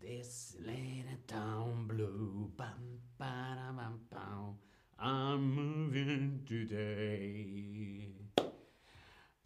[0.00, 2.80] This little town blue, bum,
[3.18, 4.58] ba-da-bum, bum.
[4.98, 8.08] I'm moving today.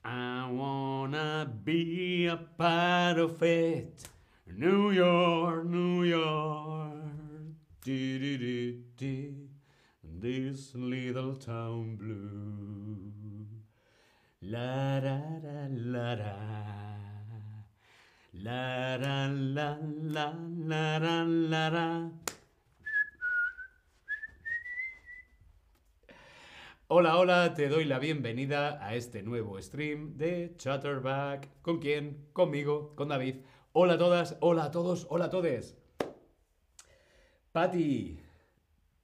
[0.05, 4.09] I wanna be a part of it.
[4.47, 6.93] New York, New York.
[7.85, 9.48] Dee-dee-dee-dee.
[10.21, 13.13] This little town blue.
[14.43, 14.99] La.
[26.89, 31.63] Hola, hola, te doy la bienvenida a este nuevo stream de Chatterback.
[31.63, 32.27] ¿Con quién?
[32.33, 33.37] Conmigo, con David.
[33.73, 35.77] Hola a todas, hola a todos, hola a todes.
[37.53, 38.28] Patti.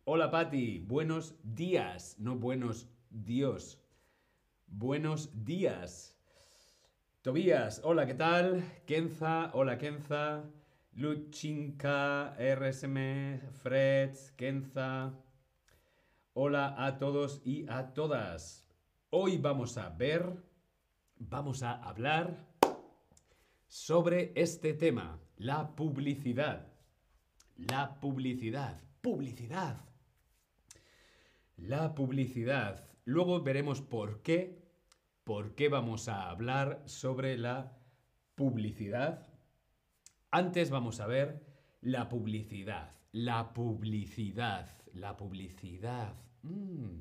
[0.06, 3.82] Hola Patti, buenos días, no buenos Dios.
[4.66, 6.20] Buenos días.
[7.22, 8.62] Tobías, hola, ¿qué tal?
[8.84, 10.44] Kenza, hola Kenza.
[10.92, 15.14] Luchinka, RSM, Fred, Kenza.
[16.34, 18.68] Hola a todos y a todas.
[19.08, 20.36] Hoy vamos a ver,
[21.16, 22.46] vamos a hablar
[23.68, 26.74] sobre este tema, la publicidad.
[27.56, 29.93] La publicidad, publicidad.
[31.56, 32.90] La publicidad.
[33.04, 34.62] Luego veremos por qué,
[35.24, 37.78] por qué vamos a hablar sobre la
[38.34, 39.26] publicidad.
[40.30, 41.46] Antes vamos a ver
[41.80, 42.90] la publicidad.
[43.12, 44.68] La publicidad.
[44.92, 46.14] La publicidad.
[46.42, 46.98] Mm.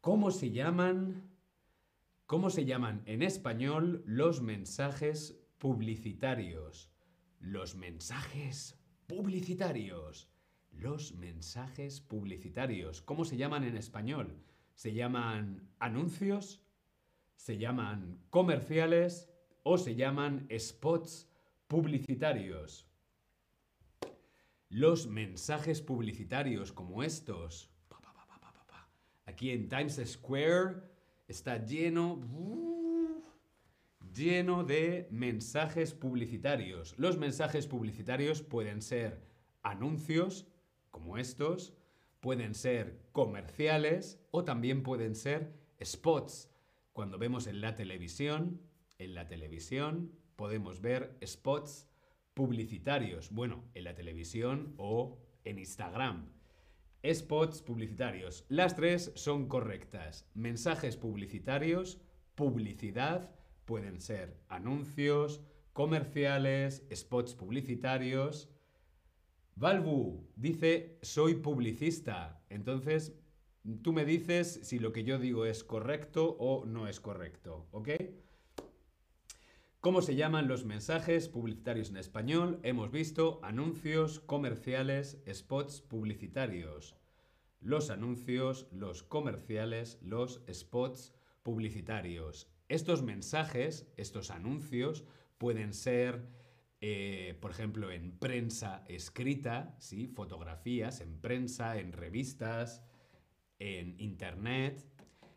[0.00, 1.30] ¿Cómo se llaman?
[2.26, 6.90] ¿Cómo se llaman en español los mensajes publicitarios?
[7.38, 10.33] Los mensajes publicitarios.
[10.78, 13.00] Los mensajes publicitarios.
[13.00, 14.42] ¿Cómo se llaman en español?
[14.74, 16.62] ¿Se llaman anuncios?
[17.36, 19.30] ¿Se llaman comerciales?
[19.62, 21.28] ¿O se llaman spots
[21.68, 22.86] publicitarios?
[24.68, 27.70] Los mensajes publicitarios como estos.
[29.26, 30.82] Aquí en Times Square
[31.28, 32.20] está lleno,
[34.12, 36.94] lleno de mensajes publicitarios.
[36.98, 39.22] Los mensajes publicitarios pueden ser
[39.62, 40.46] anuncios
[41.04, 41.74] como estos,
[42.20, 45.52] pueden ser comerciales o también pueden ser
[45.84, 46.50] spots.
[46.94, 48.62] Cuando vemos en la televisión,
[48.98, 51.90] en la televisión podemos ver spots
[52.32, 53.30] publicitarios.
[53.30, 56.32] Bueno, en la televisión o en Instagram.
[57.06, 58.46] Spots publicitarios.
[58.48, 60.26] Las tres son correctas.
[60.32, 62.00] Mensajes publicitarios,
[62.34, 63.30] publicidad,
[63.66, 65.42] pueden ser anuncios,
[65.74, 68.48] comerciales, spots publicitarios.
[69.56, 72.42] Valvu dice, soy publicista.
[72.48, 73.16] Entonces,
[73.82, 77.88] tú me dices si lo que yo digo es correcto o no es correcto, ¿ok?
[79.80, 82.58] ¿Cómo se llaman los mensajes publicitarios en español?
[82.62, 86.96] Hemos visto anuncios comerciales, spots publicitarios.
[87.60, 92.50] Los anuncios, los comerciales, los spots publicitarios.
[92.70, 95.04] Estos mensajes, estos anuncios,
[95.36, 96.26] pueden ser,
[96.86, 100.06] eh, por ejemplo, en prensa escrita, ¿sí?
[100.06, 102.82] fotografías en prensa, en revistas,
[103.58, 104.84] en internet.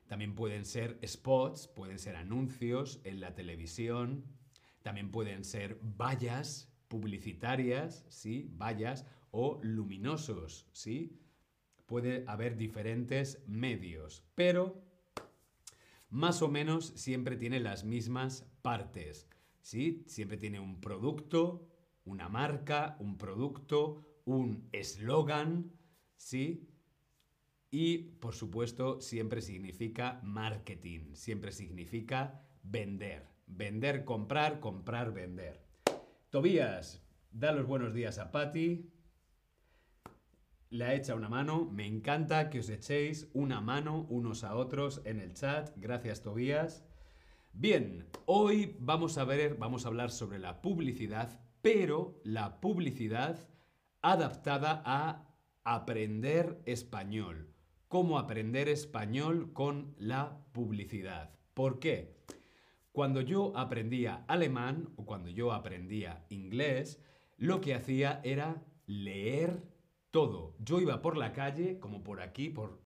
[0.08, 4.26] También pueden ser spots, pueden ser anuncios en la televisión,
[4.82, 8.52] también pueden ser vallas publicitarias, ¿sí?
[8.58, 11.18] Vallas o luminosos, ¿sí?
[11.86, 14.84] Puede haber diferentes medios, pero
[16.10, 19.30] más o menos siempre tiene las mismas partes,
[19.68, 20.06] ¿sí?
[20.08, 21.68] Siempre tiene un producto,
[22.06, 25.74] una marca, un producto, un eslogan,
[26.16, 26.70] ¿sí?
[27.70, 33.28] Y, por supuesto, siempre significa marketing, siempre significa vender.
[33.46, 35.62] Vender, comprar, comprar, vender.
[36.30, 38.90] Tobías, da los buenos días a Patty.
[40.70, 41.70] Le ha hecho una mano.
[41.70, 45.72] Me encanta que os echéis una mano unos a otros en el chat.
[45.76, 46.86] Gracias, Tobías.
[47.60, 53.50] Bien, hoy vamos a ver, vamos a hablar sobre la publicidad, pero la publicidad
[54.04, 55.26] adaptada a
[55.64, 57.52] aprender español.
[57.88, 61.32] Cómo aprender español con la publicidad.
[61.56, 62.16] ¿Por qué?
[62.92, 67.02] Cuando yo aprendía alemán o cuando yo aprendía inglés,
[67.38, 69.64] lo que hacía era leer
[70.12, 70.56] todo.
[70.60, 72.84] Yo iba por la calle, como por aquí, por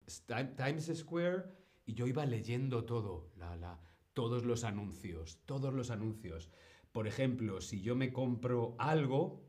[0.56, 1.42] Times Square,
[1.84, 3.78] y yo iba leyendo todo, la, la,
[4.14, 6.50] todos los anuncios, todos los anuncios.
[6.92, 9.44] Por ejemplo, si yo me compro algo,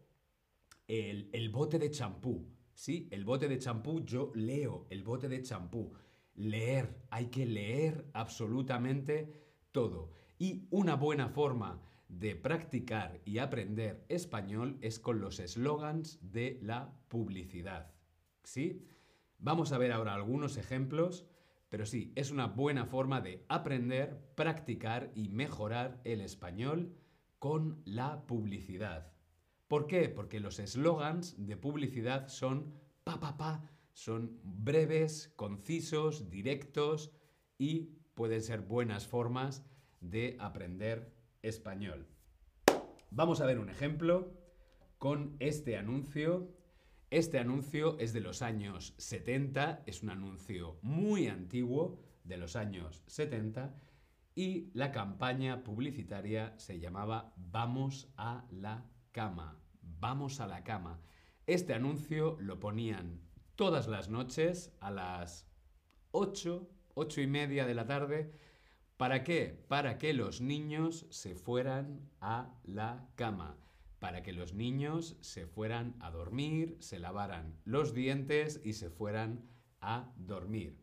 [0.87, 3.07] el, el bote de champú, ¿sí?
[3.11, 5.93] El bote de champú, yo leo el bote de champú.
[6.35, 9.31] leer, hay que leer absolutamente
[9.71, 10.11] todo.
[10.39, 16.93] Y una buena forma de practicar y aprender español es con los eslogans de la
[17.07, 17.91] publicidad.
[18.43, 18.85] ¿Sí?
[19.37, 21.25] Vamos a ver ahora algunos ejemplos,
[21.73, 26.95] pero sí, es una buena forma de aprender, practicar y mejorar el español
[27.39, 29.11] con la publicidad.
[29.67, 30.07] ¿Por qué?
[30.07, 37.11] Porque los eslogans de publicidad son pa pa pa, son breves, concisos, directos
[37.57, 39.65] y pueden ser buenas formas
[39.99, 41.11] de aprender
[41.41, 42.05] español.
[43.09, 44.31] Vamos a ver un ejemplo
[44.99, 46.53] con este anuncio.
[47.13, 53.03] Este anuncio es de los años 70, es un anuncio muy antiguo de los años
[53.05, 53.75] 70
[54.33, 59.59] y la campaña publicitaria se llamaba Vamos a la cama.
[59.99, 61.01] Vamos a la cama.
[61.45, 63.21] Este anuncio lo ponían
[63.55, 65.45] todas las noches a las
[66.13, 68.33] 8, 8 y media de la tarde
[68.97, 69.63] ¿Para qué?
[69.67, 73.59] Para que los niños se fueran a la cama.
[74.03, 79.47] Para que los niños se fueran a dormir, se lavaran los dientes y se fueran
[79.79, 80.77] a dormir.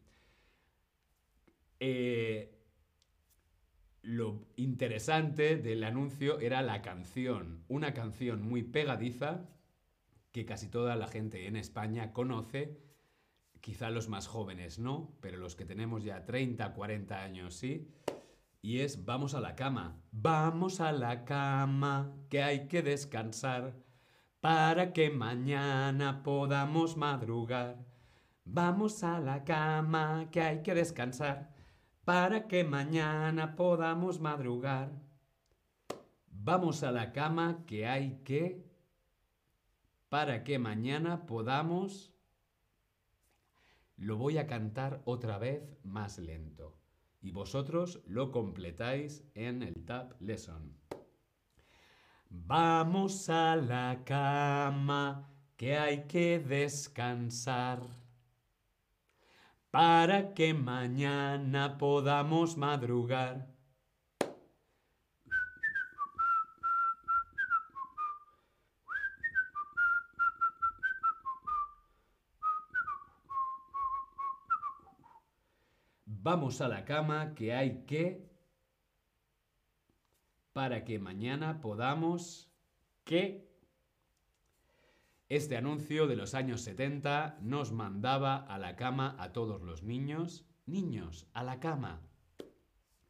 [1.80, 2.58] Eh,
[4.00, 9.50] lo interesante del anuncio era la canción, una canción muy pegadiza
[10.32, 12.80] que casi toda la gente en España conoce,
[13.60, 17.86] quizá los más jóvenes no, pero los que tenemos ya 30, 40 años sí,
[18.62, 20.00] y es vamos a la cama.
[20.12, 23.74] Vamos a la cama, que hay que descansar
[24.40, 27.84] para que mañana podamos madrugar.
[28.44, 31.50] Vamos a la cama, que hay que descansar
[32.04, 34.90] para que mañana podamos madrugar.
[36.28, 38.64] Vamos a la cama, que hay que
[40.08, 42.12] para que mañana podamos...
[43.96, 46.79] Lo voy a cantar otra vez más lento
[47.22, 50.76] y vosotros lo completáis en el Tab Lesson.
[52.28, 57.82] Vamos a la cama, que hay que descansar,
[59.70, 63.49] para que mañana podamos madrugar.
[76.22, 78.28] Vamos a la cama que hay que
[80.52, 82.52] para que mañana podamos
[83.04, 83.48] que
[85.30, 90.44] este anuncio de los años 70 nos mandaba a la cama a todos los niños.
[90.66, 92.02] Niños, a la cama.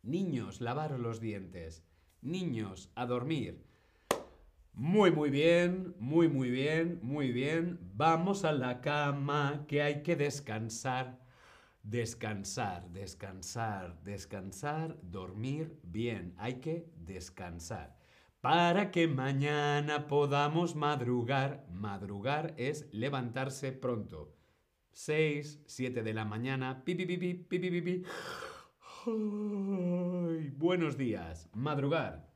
[0.04, 1.84] Niños, lavar los dientes.
[2.22, 3.66] Niños, a dormir.
[4.72, 7.80] Muy, muy bien, muy, muy bien, muy bien.
[7.94, 11.18] Vamos a la cama, que hay que descansar.
[11.82, 16.34] Descansar, descansar, descansar, dormir bien.
[16.36, 17.96] Hay que descansar.
[18.40, 21.66] Para que mañana podamos madrugar.
[21.70, 24.34] Madrugar es levantarse pronto.
[24.92, 26.84] 6, 7 de la mañana.
[26.84, 28.04] Pi, pi, pi, pi,
[30.56, 31.48] buenos días.
[31.54, 32.30] Madrugar.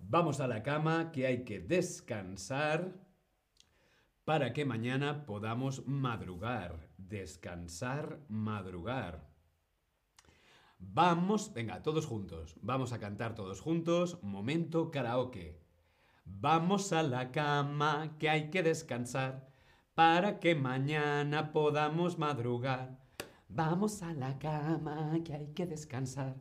[0.00, 2.94] Vamos a la cama que hay que descansar
[4.24, 9.28] para que mañana podamos madrugar descansar, madrugar.
[10.78, 12.56] Vamos, venga, todos juntos.
[12.62, 14.22] Vamos a cantar todos juntos.
[14.22, 15.60] Momento karaoke.
[16.24, 19.48] Vamos a la cama que hay que descansar
[19.94, 23.00] para que mañana podamos madrugar.
[23.48, 26.36] Vamos a la cama que hay que descansar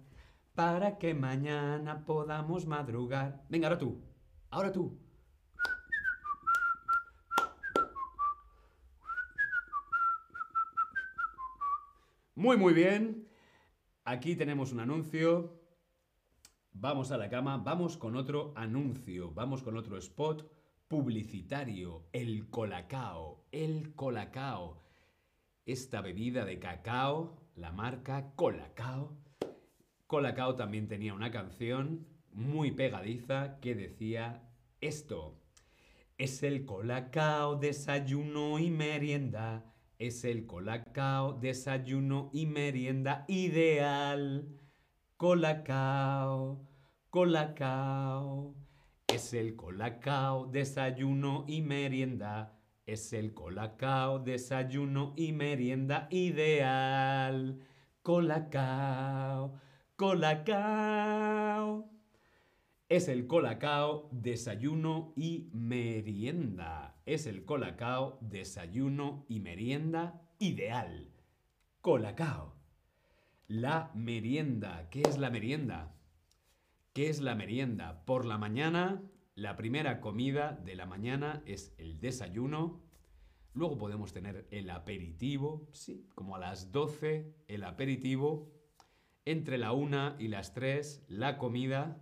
[0.53, 3.45] para que mañana podamos madrugar.
[3.49, 4.01] Venga, ahora tú.
[4.49, 4.99] Ahora tú.
[12.37, 13.27] Muy, muy bien.
[14.03, 15.59] Aquí tenemos un anuncio.
[16.71, 20.47] Vamos a la cama, vamos con otro anuncio, vamos con otro spot
[20.87, 24.83] publicitario, el colacao, el colacao.
[25.65, 29.17] Esta bebida de cacao, la marca Colacao.
[30.05, 34.47] Colacao también tenía una canción muy pegadiza que decía
[34.79, 35.41] esto.
[36.19, 44.47] Es el colacao, desayuno y merienda es el colacao, desayuno y merienda ideal.
[45.17, 46.67] Colacao,
[47.09, 48.53] colacao.
[49.07, 52.59] Es el colacao, desayuno y merienda.
[52.85, 57.59] Es el colacao, desayuno y merienda ideal.
[58.03, 59.59] Colacao,
[59.95, 61.96] colacao.
[62.89, 66.95] Es el colacao, desayuno y merienda.
[67.05, 71.11] Es el colacao, desayuno y merienda ideal.
[71.81, 72.55] colacao.
[73.49, 74.89] La merienda.
[74.89, 75.97] ¿Qué es la merienda?
[76.93, 78.05] ¿Qué es la merienda?
[78.05, 79.03] Por la mañana,
[79.35, 82.81] la primera comida de la mañana es el desayuno.
[83.53, 88.49] Luego podemos tener el aperitivo, sí, como a las 12 el aperitivo.
[89.25, 92.01] Entre la 1 y las 3 la comida.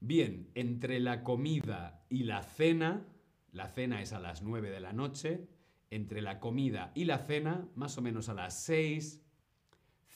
[0.00, 3.06] Bien, entre la comida y la cena,
[3.50, 5.48] la cena es a las 9 de la noche,
[5.90, 9.24] entre la comida y la cena, más o menos a las 6,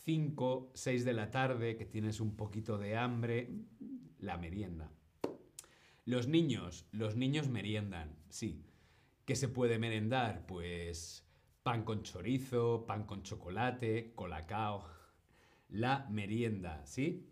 [0.05, 3.51] 5, 6 de la tarde, que tienes un poquito de hambre,
[4.19, 4.93] la merienda.
[6.05, 8.65] Los niños, los niños meriendan, sí.
[9.25, 10.47] ¿Qué se puede merendar?
[10.47, 11.29] Pues
[11.62, 14.85] pan con chorizo, pan con chocolate, colacao.
[15.69, 17.32] La merienda, ¿sí?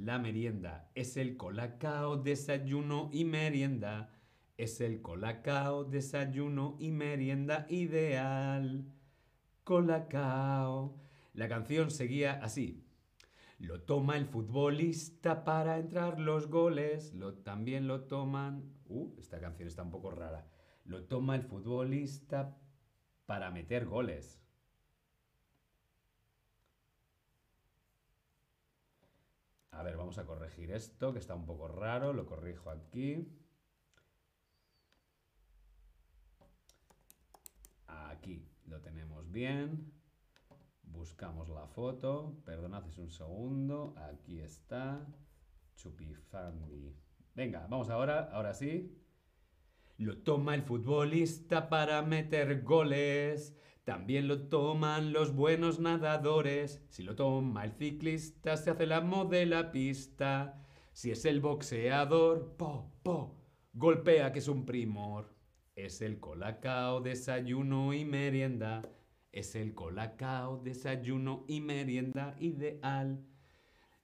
[0.00, 4.10] La merienda es el colacao, desayuno y merienda.
[4.56, 8.86] Es el colacao, desayuno y merienda ideal.
[9.62, 10.96] Colacao.
[11.34, 12.82] La canción seguía así.
[13.58, 17.12] Lo toma el futbolista para entrar los goles.
[17.12, 18.72] Lo, también lo toman.
[18.86, 20.46] Uh, esta canción está un poco rara.
[20.86, 22.56] Lo toma el futbolista
[23.26, 24.40] para meter goles.
[29.80, 32.12] A ver, vamos a corregir esto, que está un poco raro.
[32.12, 33.28] Lo corrijo aquí.
[37.86, 39.92] Aquí lo tenemos bien.
[40.82, 42.42] Buscamos la foto.
[42.44, 43.94] Perdonad, es un segundo.
[43.96, 45.06] Aquí está.
[45.76, 46.96] Chupifandi.
[47.34, 48.30] Venga, vamos ahora.
[48.32, 48.96] Ahora sí.
[49.98, 53.54] Lo toma el futbolista para meter goles.
[53.84, 56.84] También lo toman los buenos nadadores.
[56.90, 60.62] Si lo toma el ciclista, se hace la de la pista.
[60.92, 63.36] Si es el boxeador, po, po,
[63.72, 65.34] golpea que es un primor.
[65.74, 68.82] Es el colacao, desayuno y merienda.
[69.32, 73.24] Es el colacao, desayuno y merienda ideal.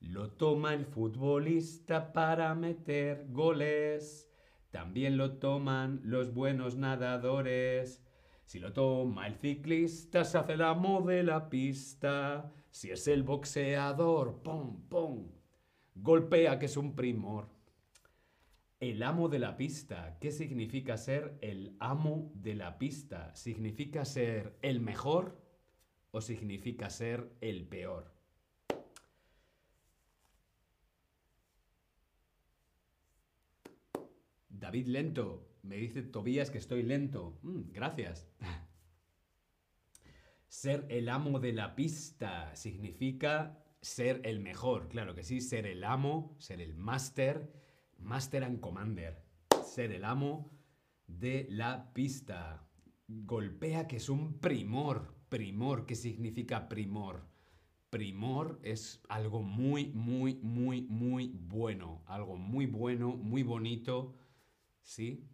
[0.00, 4.30] Lo toma el futbolista para meter goles.
[4.70, 8.05] También lo toman los buenos nadadores.
[8.46, 10.72] Si lo toma el ciclista, se hace la
[11.04, 12.52] de la pista.
[12.70, 15.32] Si es el boxeador, pom, pom,
[15.96, 17.48] golpea que es un primor.
[18.78, 20.16] El amo de la pista.
[20.20, 23.34] ¿Qué significa ser el amo de la pista?
[23.34, 25.42] ¿Significa ser el mejor
[26.12, 28.12] o significa ser el peor?
[34.48, 35.48] David lento.
[35.66, 37.38] Me dice Tobías que estoy lento.
[37.42, 38.28] Mm, gracias.
[40.48, 44.88] ser el amo de la pista significa ser el mejor.
[44.88, 47.52] Claro que sí, ser el amo, ser el máster
[47.98, 49.22] Master and Commander.
[49.64, 50.50] Ser el amo
[51.06, 52.68] de la pista.
[53.08, 55.14] Golpea que es un primor.
[55.28, 57.26] Primor, ¿qué significa primor?
[57.90, 62.02] Primor es algo muy, muy, muy, muy bueno.
[62.06, 64.14] Algo muy bueno, muy bonito.
[64.82, 65.24] ¿Sí?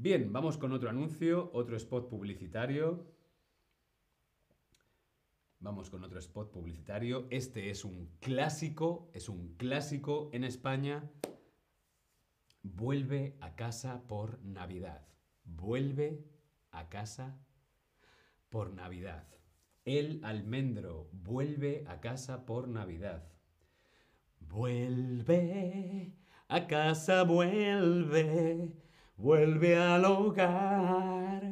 [0.00, 3.04] Bien, vamos con otro anuncio, otro spot publicitario.
[5.58, 7.26] Vamos con otro spot publicitario.
[7.30, 11.10] Este es un clásico, es un clásico en España.
[12.62, 15.04] Vuelve a casa por Navidad.
[15.42, 16.24] Vuelve
[16.70, 17.44] a casa
[18.50, 19.26] por Navidad.
[19.84, 23.32] El almendro vuelve a casa por Navidad.
[24.38, 26.14] Vuelve
[26.46, 28.72] a casa, vuelve,
[29.18, 31.42] vuelve al hogar,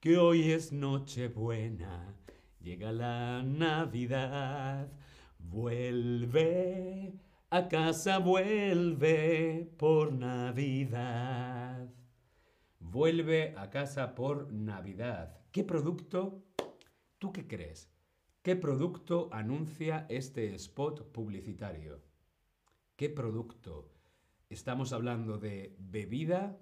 [0.00, 2.14] que hoy es Nochebuena
[2.60, 4.92] Llega la Navidad,
[5.38, 7.14] vuelve
[7.48, 11.88] a casa, vuelve por Navidad.
[12.80, 15.38] Vuelve a casa por Navidad.
[15.52, 16.44] ¿Qué producto?
[17.18, 17.90] ¿Tú qué crees?
[18.42, 22.02] ¿Qué producto anuncia este spot publicitario?
[22.96, 23.90] ¿Qué producto?
[24.50, 26.58] ¿Estamos hablando de bebida?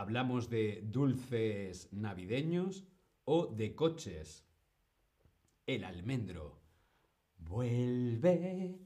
[0.00, 2.86] ¿Hablamos de dulces navideños
[3.24, 4.50] o de coches?
[5.66, 6.58] el almendro.
[7.36, 8.80] Vuelve,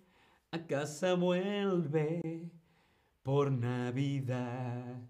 [0.50, 2.50] a casa vuelve,
[3.22, 5.08] por Navidad.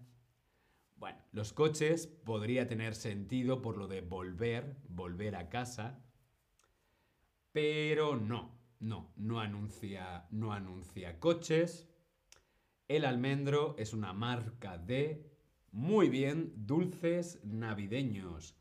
[0.95, 6.05] Bueno, los coches podría tener sentido por lo de volver, volver a casa,
[7.51, 11.89] pero no, no, no anuncia, no anuncia coches.
[12.87, 15.34] El almendro es una marca de,
[15.75, 18.55] muy bien, dulces navideños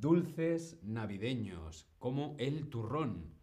[0.00, 3.34] dulces navideños, como el turrón.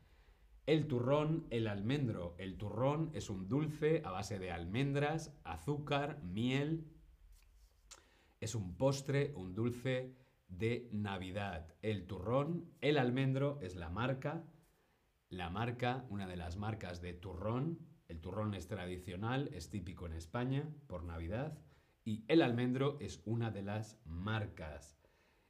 [0.66, 2.36] El turrón, el almendro.
[2.38, 6.86] El turrón es un dulce a base de almendras, azúcar, miel.
[8.40, 10.16] Es un postre, un dulce
[10.48, 11.76] de Navidad.
[11.82, 14.44] El turrón, el almendro es la marca,
[15.30, 17.80] la marca, una de las marcas de turrón.
[18.08, 21.60] El turrón es tradicional, es típico en España por Navidad
[22.10, 24.98] y el almendro es una de las marcas.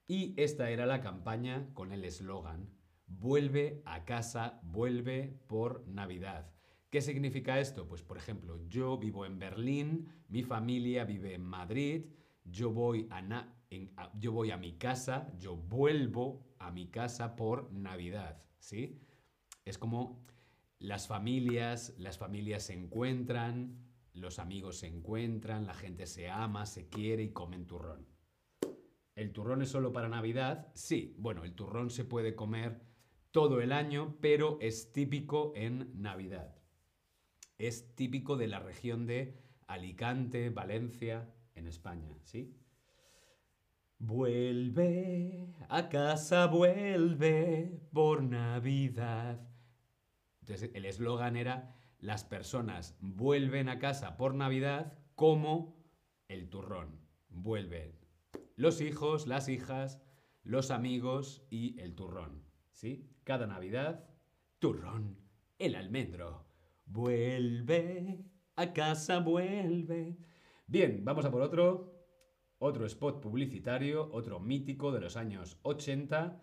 [0.07, 2.69] Y esta era la campaña con el eslogan,
[3.07, 6.51] vuelve a casa, vuelve por Navidad.
[6.89, 7.87] ¿Qué significa esto?
[7.87, 12.07] Pues por ejemplo, yo vivo en Berlín, mi familia vive en Madrid,
[12.43, 13.47] yo voy a,
[14.19, 18.99] yo voy a mi casa, yo vuelvo a mi casa por Navidad, ¿sí?
[19.63, 20.25] Es como
[20.77, 23.77] las familias, las familias se encuentran,
[24.13, 28.07] los amigos se encuentran, la gente se ama, se quiere y comen turrón.
[29.15, 30.71] ¿El turrón es solo para Navidad?
[30.75, 32.81] Sí, bueno, el turrón se puede comer
[33.31, 36.55] todo el año, pero es típico en Navidad.
[37.57, 39.37] Es típico de la región de
[39.67, 42.55] Alicante, Valencia, en España, ¿sí?
[43.97, 49.45] Vuelve a casa, vuelve por Navidad.
[50.39, 55.77] Entonces el eslogan era, las personas vuelven a casa por Navidad como
[56.27, 56.99] el turrón.
[57.29, 57.99] Vuelven
[58.59, 60.01] los hijos, las hijas,
[60.43, 62.43] los amigos y el turrón.
[62.73, 63.09] ¿Sí?
[63.23, 64.09] Cada Navidad,
[64.59, 65.17] turrón,
[65.57, 66.45] el almendro.
[66.85, 68.25] Vuelve
[68.57, 70.17] a casa, vuelve.
[70.67, 71.95] Bien, vamos a por otro.
[72.57, 76.41] Otro spot publicitario, otro mítico de los años 80.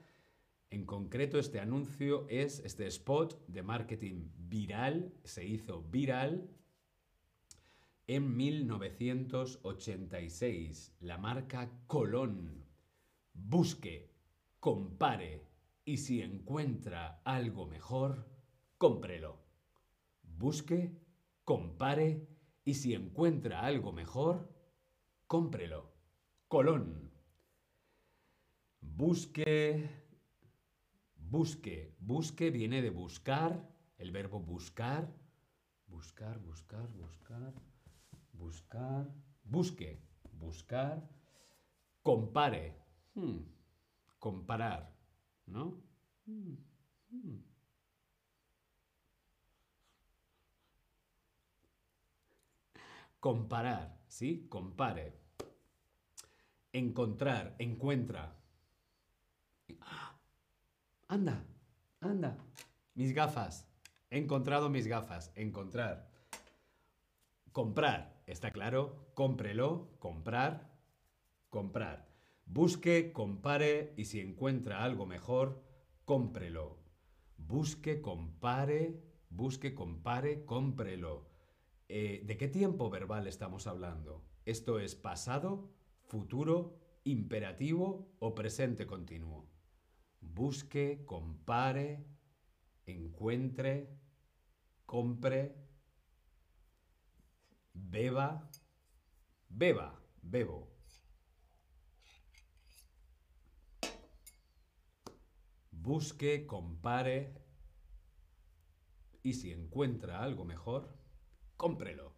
[0.70, 6.50] En concreto, este anuncio es este spot de marketing viral, se hizo viral
[8.06, 10.96] en 1986.
[11.00, 12.64] La marca Colón.
[13.32, 14.12] Busque,
[14.58, 15.46] compare
[15.84, 18.28] y si encuentra algo mejor,
[18.76, 19.38] cómprelo.
[20.22, 21.00] Busque,
[21.44, 22.26] compare
[22.64, 24.52] y si encuentra algo mejor,
[25.26, 25.92] cómprelo.
[26.48, 27.12] Colón.
[28.80, 30.05] Busque,
[31.30, 33.68] busque, busque viene de buscar,
[33.98, 35.12] el verbo buscar,
[35.86, 37.52] buscar, buscar, buscar,
[38.32, 39.08] buscar,
[39.44, 40.00] busque,
[40.32, 41.08] buscar,
[42.02, 42.76] compare,
[43.14, 43.38] hmm,
[44.18, 44.94] comparar,
[45.46, 45.82] ¿no?
[46.26, 46.54] Hmm,
[47.10, 47.36] hmm.
[53.18, 54.46] Comparar, ¿sí?
[54.48, 55.18] Compare.
[56.72, 58.36] Encontrar, encuentra.
[61.08, 61.46] Anda,
[62.00, 62.36] anda.
[62.94, 63.68] Mis gafas.
[64.10, 65.32] He encontrado mis gafas.
[65.36, 66.10] Encontrar.
[67.52, 68.22] Comprar.
[68.26, 69.10] ¿Está claro?
[69.14, 69.96] Cómprelo.
[70.00, 70.70] Comprar.
[71.48, 72.08] Comprar.
[72.44, 75.62] Busque, compare y si encuentra algo mejor,
[76.04, 76.78] cómprelo.
[77.36, 81.28] Busque, compare, busque, compare, cómprelo.
[81.88, 84.24] Eh, ¿De qué tiempo verbal estamos hablando?
[84.44, 85.70] ¿Esto es pasado,
[86.04, 89.55] futuro, imperativo o presente continuo.
[90.34, 92.04] Busque, compare,
[92.86, 93.98] encuentre,
[94.84, 95.54] compre,
[97.72, 98.50] beba,
[99.48, 100.72] beba, bebo.
[105.70, 107.32] Busque, compare
[109.22, 110.98] y si encuentra algo mejor,
[111.56, 112.15] cómprelo.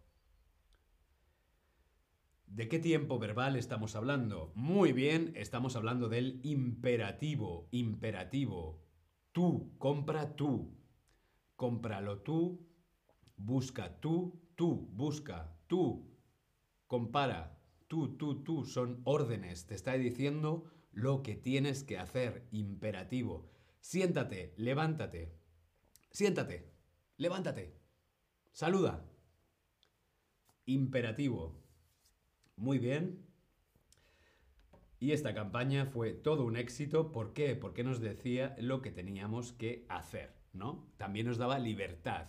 [2.48, 4.52] ¿De qué tiempo verbal estamos hablando?
[4.54, 8.82] Muy bien, estamos hablando del imperativo, imperativo.
[9.32, 10.74] Tú, compra tú.
[11.56, 12.66] Cómpralo tú,
[13.36, 16.16] busca tú, tú, busca tú.
[16.86, 18.64] Compara, tú, tú, tú.
[18.64, 23.50] Son órdenes, te está diciendo lo que tienes que hacer, imperativo.
[23.80, 25.36] Siéntate, levántate.
[26.10, 26.72] Siéntate,
[27.18, 27.78] levántate.
[28.52, 29.04] Saluda.
[30.64, 31.67] Imperativo.
[32.58, 33.24] Muy bien.
[34.98, 37.12] Y esta campaña fue todo un éxito.
[37.12, 37.54] ¿Por qué?
[37.54, 40.90] Porque nos decía lo que teníamos que hacer, ¿no?
[40.96, 42.26] También nos daba libertad,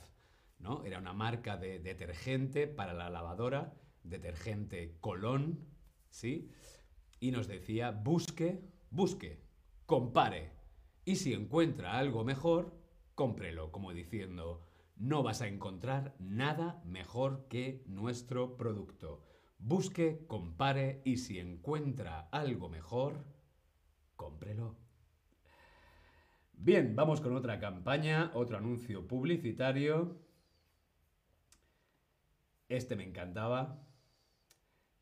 [0.60, 0.86] ¿no?
[0.86, 5.66] Era una marca de detergente para la lavadora, detergente Colón,
[6.12, 6.52] ¿sí?
[7.20, 8.62] Y nos decía, busque,
[8.92, 9.42] busque,
[9.88, 10.52] compare.
[11.06, 12.80] Y si encuentra algo mejor,
[13.16, 14.64] cómprelo, como diciendo,
[14.96, 19.26] no vas a encontrar nada mejor que nuestro producto.
[19.60, 23.26] Busque, compare y si encuentra algo mejor,
[24.16, 24.78] cómprelo.
[26.54, 30.18] Bien, vamos con otra campaña, otro anuncio publicitario.
[32.70, 33.86] Este me encantaba,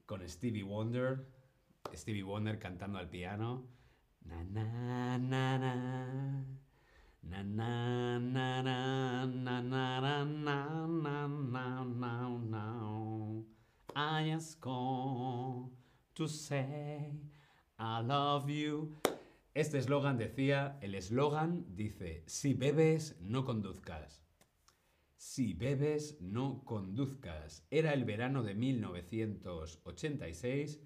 [0.08, 1.28] con Stevie Wonder.
[1.94, 3.68] Stevie Wonder cantando al piano.
[4.22, 6.46] Na na na na.
[7.22, 12.97] Na na na na na na na na na na na
[14.00, 15.72] I just going
[16.14, 17.16] to say
[17.80, 18.96] I love you.
[19.56, 24.22] Este eslogan decía, el eslogan dice, si bebes, no conduzcas.
[25.16, 27.66] Si bebes, no conduzcas.
[27.72, 30.80] Era el verano de 1986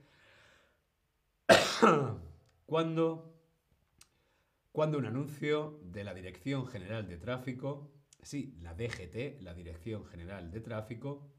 [2.65, 3.35] cuando,
[4.71, 10.49] cuando un anuncio de la Dirección General de Tráfico, sí, la DGT, la Dirección General
[10.49, 11.29] de Tráfico,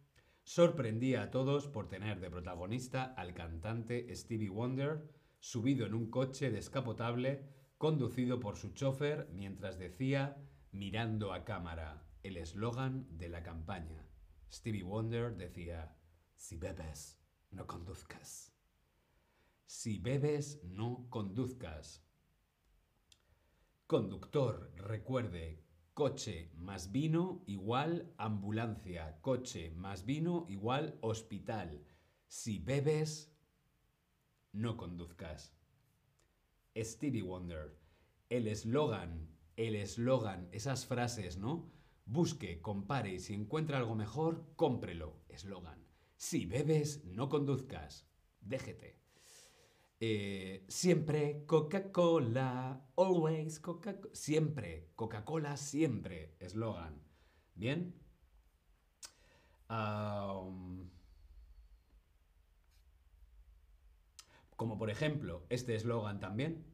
[0.44, 6.50] sorprendía a todos por tener de protagonista al cantante Stevie Wonder subido en un coche
[6.50, 10.36] descapotable conducido por su chofer mientras decía
[10.70, 14.06] mirando a cámara el eslogan de la campaña.
[14.50, 15.96] Stevie Wonder decía,
[16.36, 17.18] si bebes,
[17.50, 18.52] no conduzcas.
[19.66, 22.04] Si bebes, no conduzcas.
[23.86, 25.61] Conductor, recuerde,
[25.94, 31.84] coche más vino igual ambulancia, coche más vino igual hospital.
[32.26, 33.36] Si bebes,
[34.52, 35.54] no conduzcas.
[36.74, 37.78] Stevie Wonder,
[38.30, 41.70] el eslogan, el eslogan, esas frases, ¿no?
[42.06, 45.20] Busque, compare y si encuentra algo mejor, cómprelo.
[45.28, 45.86] Eslogan.
[46.16, 48.08] Si bebes, no conduzcas.
[48.40, 49.01] Déjete.
[50.04, 54.12] Eh, siempre Coca-Cola, always Coca-Cola.
[54.12, 56.34] Siempre, Coca-Cola, siempre.
[56.40, 57.00] Eslogan.
[57.54, 57.94] ¿Bien?
[64.56, 66.66] como por ejemplo este eslogan también.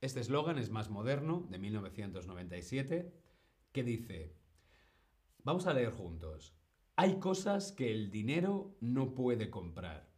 [0.00, 3.14] Este eslogan es más moderno, de 1997
[3.70, 4.34] que dice,
[5.44, 6.54] vamos a leer juntos,
[6.96, 10.15] hay cosas que el dinero no puede comprar.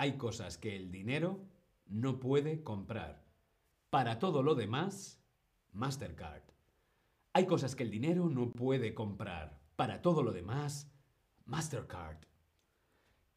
[0.00, 1.44] Hay cosas que el dinero
[1.84, 3.22] no puede comprar.
[3.90, 5.20] Para todo lo demás,
[5.72, 6.40] Mastercard.
[7.34, 9.60] Hay cosas que el dinero no puede comprar.
[9.76, 10.90] Para todo lo demás,
[11.44, 12.16] Mastercard.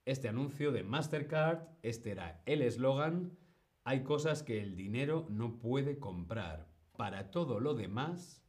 [0.05, 3.37] Este anuncio de Mastercard, este era el eslogan,
[3.83, 6.69] hay cosas que el dinero no puede comprar.
[6.95, 8.41] Para todo lo demás,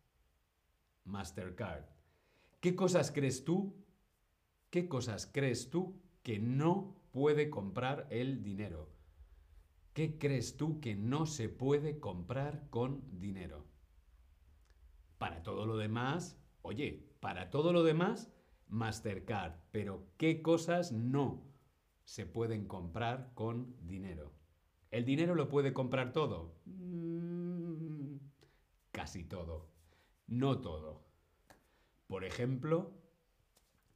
[1.03, 1.87] Mastercard.
[2.61, 3.75] ¿Qué cosas crees tú?
[4.71, 8.91] ¿Qué cosas crees tú que no puede comprar el dinero?
[9.93, 13.65] ¿Qué crees tú que no se puede comprar con dinero?
[15.17, 18.33] Para todo lo demás, oye, para todo lo demás,
[18.67, 19.55] Mastercard.
[19.71, 21.47] Pero ¿qué cosas no
[22.03, 24.33] se pueden comprar con dinero?
[24.91, 26.57] ¿El dinero lo puede comprar todo?
[26.65, 28.17] Mm,
[28.91, 29.71] casi todo.
[30.27, 31.05] No todo.
[32.09, 32.93] Por ejemplo,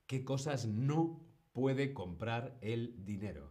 [0.06, 1.27] ¿qué cosas no
[1.58, 3.50] puede comprar el dinero?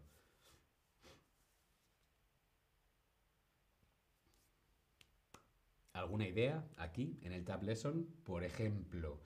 [5.91, 8.07] ¿Alguna idea aquí en el Tab Lesson?
[8.23, 9.19] Por ejemplo,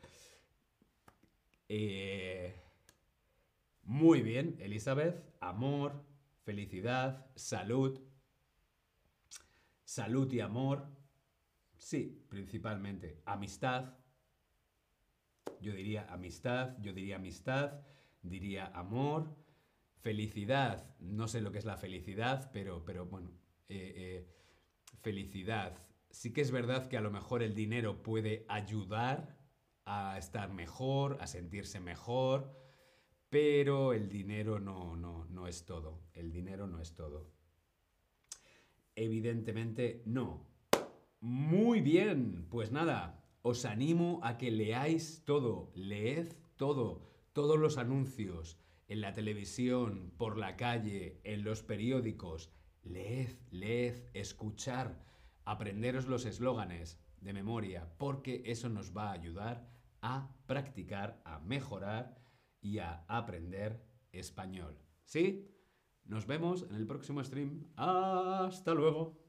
[1.69, 2.55] eh,
[3.83, 6.03] muy bien, Elizabeth, amor,
[6.43, 8.01] felicidad, salud,
[9.85, 10.87] salud y amor,
[11.77, 13.21] Sí, principalmente.
[13.25, 13.95] Amistad.
[15.59, 17.81] Yo diría amistad, yo diría amistad,
[18.21, 19.35] diría amor,
[20.01, 20.95] felicidad.
[20.99, 23.31] No sé lo que es la felicidad, pero, pero bueno,
[23.69, 24.27] eh, eh,
[25.01, 25.77] felicidad.
[26.09, 29.37] Sí que es verdad que a lo mejor el dinero puede ayudar
[29.85, 32.55] a estar mejor, a sentirse mejor,
[33.29, 36.01] pero el dinero no, no, no es todo.
[36.13, 37.31] El dinero no es todo.
[38.95, 40.45] Evidentemente no.
[41.21, 48.59] Muy bien, pues nada, os animo a que leáis todo, leed todo, todos los anuncios
[48.87, 52.51] en la televisión, por la calle, en los periódicos.
[52.83, 55.05] Leed, leed, escuchar,
[55.45, 59.69] aprenderos los eslóganes de memoria, porque eso nos va a ayudar
[60.01, 62.17] a practicar, a mejorar
[62.59, 64.77] y a aprender español.
[65.05, 65.47] ¿Sí?
[66.03, 67.71] Nos vemos en el próximo stream.
[67.75, 69.20] Hasta luego.